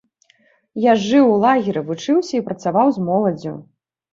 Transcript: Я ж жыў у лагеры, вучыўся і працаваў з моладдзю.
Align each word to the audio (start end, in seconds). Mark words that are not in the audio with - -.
Я 0.85 0.93
ж 1.01 1.05
жыў 1.09 1.29
у 1.33 1.35
лагеры, 1.43 1.85
вучыўся 1.91 2.33
і 2.41 2.45
працаваў 2.51 2.87
з 2.97 3.07
моладдзю. 3.11 3.57